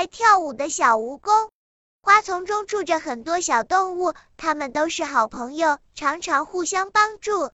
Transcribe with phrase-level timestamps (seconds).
[0.00, 1.50] 爱跳舞的小蜈蚣。
[2.00, 7.50] 花丛中住着很多小动物，它们都是好朋友，常常互相帮助。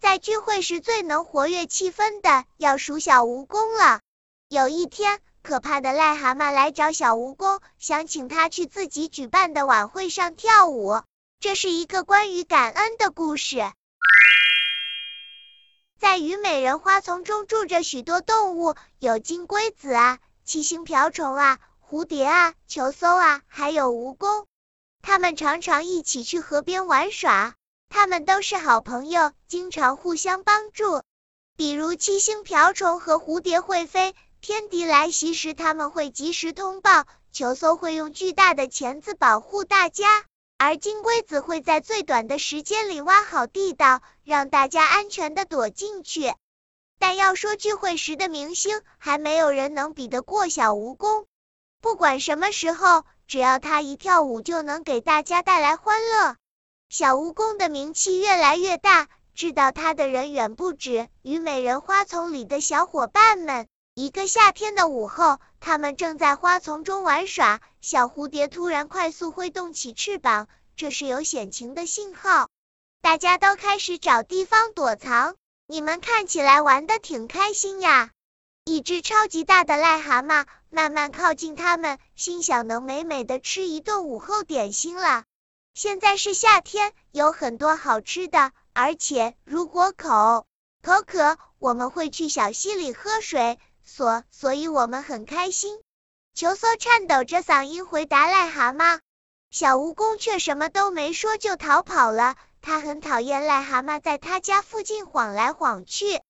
[0.00, 4.00] 在聚会时最能活跃气氛的，要数小蜈蚣了。
[4.48, 11.00] 有一天，可怕的癞蛤蟆来找小蜈蚣，想请他去自己举办的晚会上跳舞。
[11.38, 13.58] 这是一个关于感恩的故事。
[16.00, 21.60] 在虞美人花丛中住着许多动物，有金龟子啊、七星瓢虫啊、
[21.94, 24.46] 蝴蝶啊、球搜啊，还有蜈蚣。
[25.00, 27.54] 它们常常一起去河边玩耍，
[27.88, 31.02] 它们都是好朋友，经常互相帮助。
[31.56, 40.24] 比如七星瓢虫和蝴蝶会飞，天敌来袭时他们会及时通报；球搜会用巨大的钳子保护大家。
[40.58, 46.34] 而金龟子会在最短的时间里挖好地道，让大家安全的躲进去。
[46.98, 51.26] 但要说聚会时的明星，还没有人能比得过小蜈蚣。
[51.84, 56.36] 不管什么时候，只要他一跳舞，就能给大家带来欢乐。
[56.88, 63.66] 小蜈蚣的名气越来越大，知道他的人远不止虞美人花丛里的小伙伴们。
[63.92, 67.60] 一个夏天的午后，他们正在花丛中玩耍。
[67.82, 72.48] 小蝴蝶突然快速挥动起翅膀，这是有险情的信号。
[73.02, 75.36] 大家都开始找地方躲藏。
[75.66, 78.10] 你们看起来玩的挺开心呀！
[78.66, 85.22] 一只超级大的癞蛤蟆慢慢靠近他们，心想能美美的吃一顿午后点心了。
[85.72, 90.46] 现在是夏天，有很多好吃的，而且如果口
[90.82, 93.58] 口渴，我们会去小溪里喝水。
[93.84, 95.80] 所所以，我们很开心。
[96.34, 98.98] 球梭颤抖着嗓音回答癞蛤蟆，
[99.52, 102.34] 小蜈蚣却什么都没说就逃跑了。
[102.60, 106.20] 他很讨厌癞蛤蟆在他家附近晃来晃去。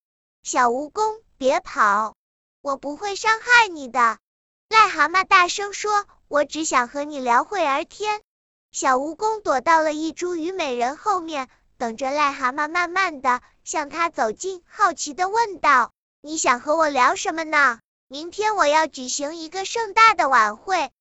[0.43, 2.15] 小蜈蚣，别跑，
[2.61, 4.19] 我不会伤害你的。
[4.69, 8.21] 癞蛤蟆大声说：“我只想和你聊会儿天。”
[8.71, 15.91] 小蜈蚣躲到了一株虞美人后面，等着癞蛤蟆慢慢的向他走近，好奇的问道。
[16.21, 17.79] 你想和我聊什么呢？
[18.07, 20.91] 明天我要举行一个盛大的晚会，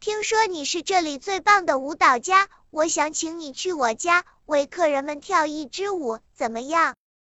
[0.00, 6.94] 听说你是这里最棒的舞蹈家，我想请你去我家为客人们跳一支舞，怎么样？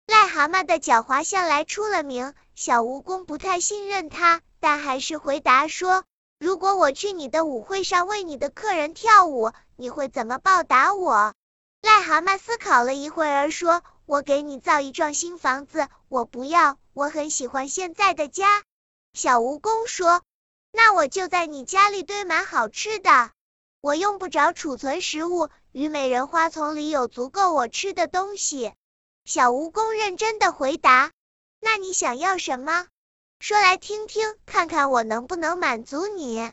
[0.08, 6.06] 癞蛤蟆的狡猾向来出了名，小蜈蚣不太信任他，但还是回答说：
[6.40, 11.34] 如果我去你的舞会上为你的客人跳舞，你会怎么报答我？
[11.82, 16.78] 癞蛤蟆思考了一会儿，说：我给你造一幢新房子，我不要。
[16.94, 18.62] 我很喜欢现在的家，
[19.14, 20.22] 小蜈蚣说
[20.72, 23.32] ：“那我就在你家里堆满好吃的，
[23.82, 28.74] 我用不着储存食物，虞美人花丛里有足够我吃的东西。”
[29.26, 31.12] 小蜈蚣认真的回答
[31.62, 32.86] ：“那你想要什么？
[33.42, 36.52] 说来听听，看看我能不能满足你。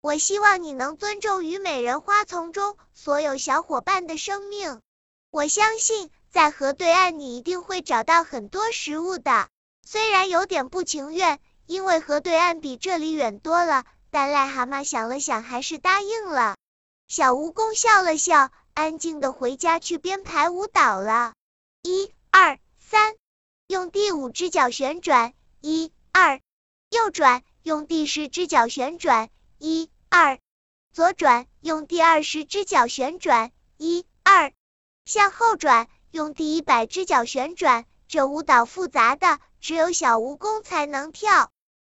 [0.00, 4.80] 我希望你能尊重虞美人花丛中所有小伙伴的生命。
[5.30, 9.48] 我相信在河对岸，你一定会找到很多食物的。”
[9.86, 16.56] 虽然有点不情愿，因为河对岸比这里远多了，但癞蛤蟆想了想，还是答应了。
[17.06, 21.34] 小蜈蚣笑了笑，安静的回家去编排舞蹈了。
[21.82, 23.14] 一、二、三，
[23.66, 26.40] 用第五只脚旋转；一、二，
[26.90, 29.28] 右转，用第十只脚旋转；
[29.58, 30.38] 一、二，
[30.92, 34.52] 左转，用第二十只脚旋转；一、二，
[35.04, 37.84] 向后转，用第一百只脚旋转。
[38.08, 41.50] 这舞蹈复杂的，只有小蜈蚣才能跳。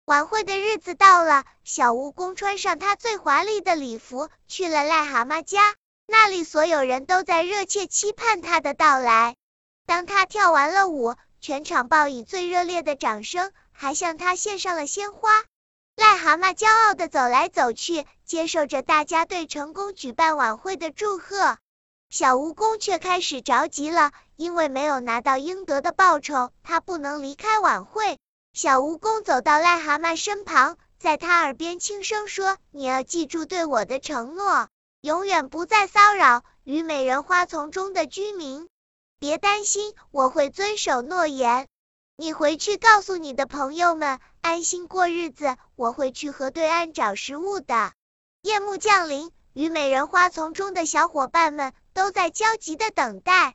[0.06, 5.74] 晚会的日子到了，小蜈蚣穿上它最华丽的礼服，去了癞蛤蟆家。
[6.06, 9.36] 那里所有人都在热切期盼它的到来。
[9.84, 15.44] 当他跳完了舞，全场报以最热烈的掌声，还向他献上了鲜花。
[15.96, 21.58] 癞蛤蟆骄傲地走来走去，接受着大家对成功举办晚会的祝贺。
[22.08, 24.12] 小蜈蚣却开始着急了。
[24.36, 28.18] 因为没有拿到应得的报酬，他不能离开晚会。
[28.52, 34.68] 小蜈蚣走到癞蛤蟆身旁，在他耳边轻声说：“你要记住对我的承诺，
[35.00, 38.68] 永远不再骚扰虞美人花丛中的居民。
[39.18, 41.66] 别担心，我会遵守诺言。
[42.18, 45.58] 你回去告诉你的朋友们，安心过日子。
[45.74, 47.92] 我会去河对岸找食物的。”
[48.40, 53.54] 夜幕降临，虞美人花丛中的小伙伴们都在焦急的等待。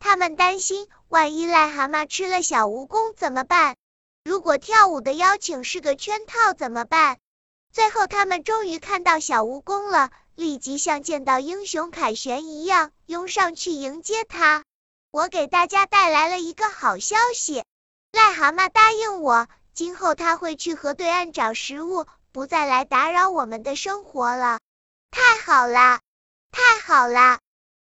[0.00, 3.76] 他们担心，万一癞蛤蟆吃了小蜈蚣怎么办？
[4.24, 7.18] 如果跳舞的邀请是个圈套怎么办？
[7.72, 14.64] 最后，他们终于看到小蜈蚣了，立即像见到英雄凯旋一样，拥上去迎接他。
[15.10, 17.64] 我给大家带来了一个好消息，
[18.12, 24.60] 癞蛤蟆答应我，今后他会去河对岸找食物，不再来打扰我们的生活了。
[25.10, 26.00] 太好了，
[26.50, 27.38] 太好了！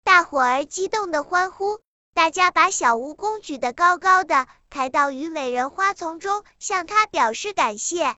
[0.03, 1.79] 大伙儿激动的欢呼。
[2.13, 8.15] 大家把小蜈蚣举得高高的，抬到虞美人花丛中，向他表示感谢。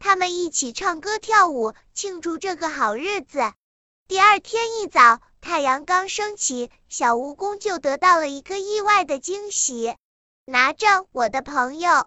[0.00, 3.52] 他们一起唱歌跳舞，庆祝这个好日子。
[4.08, 9.96] 第二天一早，太阳刚升起，小蜈蚣就得到了一个意外的惊喜。
[10.50, 12.06] 拿着，我的朋友。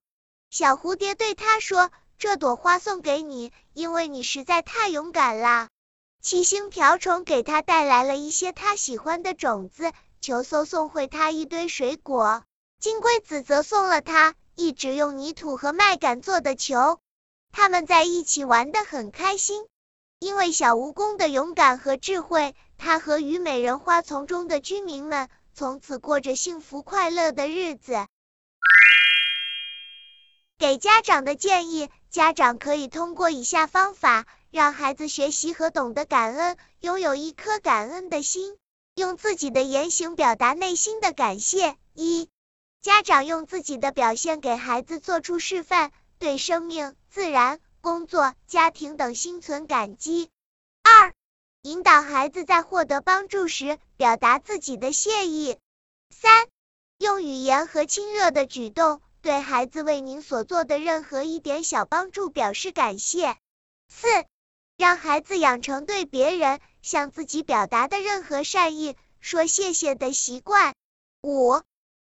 [0.50, 5.70] 小蝴蝶对他说：“这朵花送给你，因为你实在太勇敢了。”
[6.24, 9.92] 七星瓢虫给他带来了一些他喜欢的种子。
[10.22, 12.44] 球叟送回他一堆水果，
[12.80, 16.98] 金龟子则送了他一直用泥土和麦秆做的球。
[17.52, 19.68] 他们在一起玩得很开心，
[20.18, 28.08] 因为小蜈蚣的勇敢和智慧，他和虞美人花丛中的居民们从此过着幸福快乐的日子。
[30.62, 38.56] 给家长的建议：家长可以通过以下方法，让孩子学习和懂得感恩，拥有一颗感恩的心。
[38.94, 41.76] 用自己的言行表达内心的感谢。
[41.96, 42.30] 一、
[42.80, 50.30] 家长用自己的表现给孩子做出示范，对生命、自然、工作、家庭等心存感激。
[50.84, 51.12] 二、
[51.64, 55.58] 引导孩子在获得帮助时表达自己的谢意。
[56.12, 56.46] 三、
[57.00, 63.38] 用语言和亲热的举动对孩子为您所做的任何一点小帮助表示感谢。
[63.88, 64.08] 四、
[64.78, 66.60] 让孩子养成对别人。
[66.84, 70.74] 向自己表达的任何善意说谢谢的习惯。
[71.22, 71.62] 五、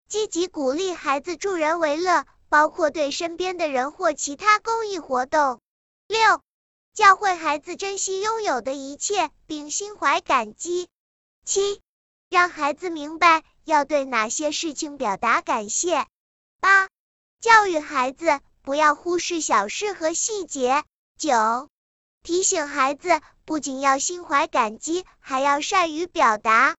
[0.08, 5.60] 积极鼓励孩子助人为乐，包括对身边的人或其他公益活动。
[6.08, 6.42] 六、
[6.94, 10.88] 教会孩子珍惜拥有的一切，并心怀感激。
[11.44, 11.82] 七、
[12.30, 16.06] 让孩子明白要对哪些事情表达感谢。
[16.62, 16.88] 八、
[17.42, 20.84] 教育孩子不要忽视小事和细节。
[21.18, 21.70] 九、
[22.24, 23.20] 提醒孩子。
[23.44, 26.70] 不仅要心怀感激，还要善于表达。